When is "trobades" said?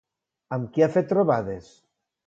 1.15-1.73